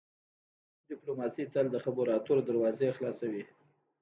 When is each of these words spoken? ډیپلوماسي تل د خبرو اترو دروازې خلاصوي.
ډیپلوماسي 0.89 1.43
تل 1.53 1.65
د 1.71 1.77
خبرو 1.85 2.11
اترو 2.17 2.41
دروازې 2.49 2.95
خلاصوي. 2.97 3.43